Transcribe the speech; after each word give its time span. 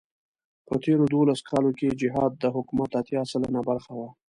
په 0.67 0.73
تېرو 0.83 1.03
دولسو 1.13 1.45
کالو 1.49 1.71
کې 1.79 1.97
جهاد 2.01 2.31
د 2.37 2.43
حکومت 2.55 2.89
اتيا 2.99 3.21
سلنه 3.31 3.61
برخه 3.69 3.91
وه. 3.99 4.07